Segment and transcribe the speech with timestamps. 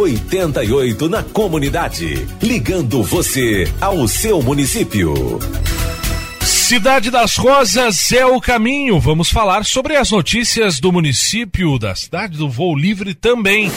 [0.00, 2.26] 88 na comunidade.
[2.40, 5.38] Ligando você ao seu município.
[6.40, 8.98] Cidade das Rosas é o caminho.
[8.98, 13.70] Vamos falar sobre as notícias do município, da cidade do Voo Livre também.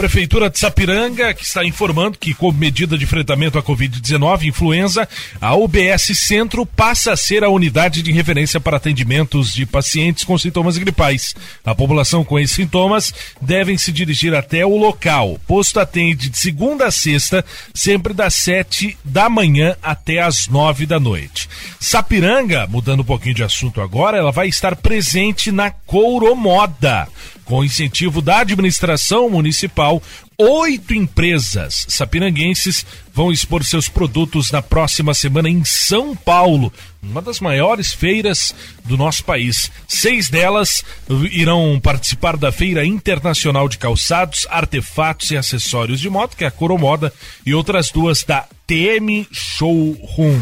[0.00, 5.06] Prefeitura de Sapiranga, que está informando que, como medida de enfrentamento à Covid-19 influenza,
[5.38, 10.38] a UBS Centro passa a ser a unidade de referência para atendimentos de pacientes com
[10.38, 11.34] sintomas gripais.
[11.62, 15.32] A população com esses sintomas devem se dirigir até o local.
[15.32, 20.86] O posto atende de segunda a sexta, sempre das sete da manhã até as nove
[20.86, 21.46] da noite.
[21.78, 27.06] Sapiranga, mudando um pouquinho de assunto agora, ela vai estar presente na Couro-Moda.
[27.50, 30.00] Com incentivo da administração municipal,
[30.38, 37.40] oito empresas sapiranguenses vão expor seus produtos na próxima semana em São Paulo, uma das
[37.40, 39.68] maiores feiras do nosso país.
[39.88, 40.84] Seis delas
[41.32, 46.52] irão participar da Feira Internacional de Calçados, Artefatos e Acessórios de Moto, que é a
[46.52, 47.12] Coromoda,
[47.44, 50.38] e outras duas da TM Showroom.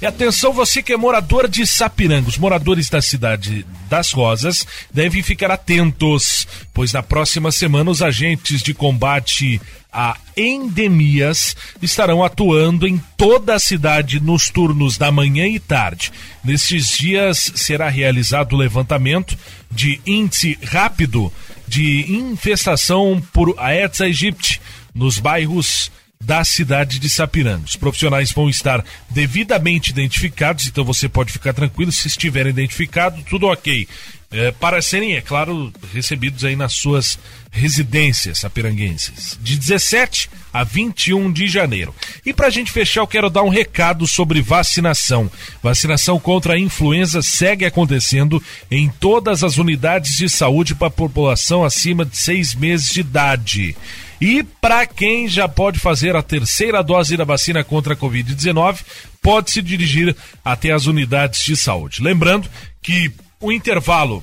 [0.00, 5.22] E atenção, você que é morador de Sapiranga, os moradores da cidade das Rosas devem
[5.22, 13.00] ficar atentos, pois na próxima semana os agentes de combate a endemias estarão atuando em
[13.16, 16.12] toda a cidade nos turnos da manhã e tarde.
[16.44, 19.38] Nestes dias será realizado o levantamento
[19.70, 21.32] de índice rápido
[21.66, 24.60] de infestação por Aedes aegypti
[24.94, 27.64] nos bairros da cidade de Sapiranga.
[27.66, 33.46] Os profissionais vão estar devidamente identificados, então você pode ficar tranquilo se estiverem identificados, tudo
[33.46, 33.86] ok.
[34.28, 37.16] É, para serem, é claro, recebidos aí nas suas
[37.50, 41.94] residências sapiranguenses, de 17 a 21 de janeiro.
[42.24, 45.30] E para a gente fechar, eu quero dar um recado sobre vacinação.
[45.62, 51.64] Vacinação contra a influenza segue acontecendo em todas as unidades de saúde para a população
[51.64, 53.76] acima de seis meses de idade.
[54.20, 58.80] E para quem já pode fazer a terceira dose da vacina contra a Covid-19,
[59.20, 62.02] pode se dirigir até as unidades de saúde.
[62.02, 62.48] Lembrando
[62.82, 64.22] que o intervalo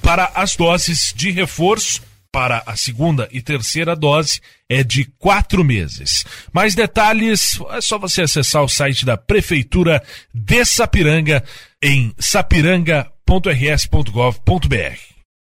[0.00, 6.26] para as doses de reforço para a segunda e terceira dose é de quatro meses.
[6.52, 10.02] Mais detalhes é só você acessar o site da Prefeitura
[10.32, 11.44] de Sapiranga
[11.82, 15.07] em sapiranga.rs.gov.br.